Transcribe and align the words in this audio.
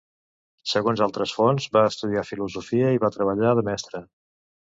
Segons 0.69 1.01
altres 1.05 1.33
fonts, 1.39 1.67
va 1.77 1.83
estudiar 1.91 2.25
filosofia 2.29 2.89
i 2.95 3.01
va 3.05 3.13
treballar 3.17 3.55
de 3.61 3.67
mestre. 3.71 4.05